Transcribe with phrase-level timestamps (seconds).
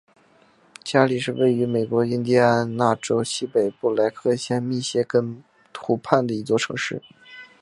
[0.83, 5.43] 加里是位于美国印第安纳州西北部莱克县密歇根
[5.79, 7.03] 湖畔的一座城市。